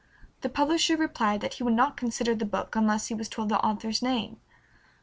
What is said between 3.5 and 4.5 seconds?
author's name.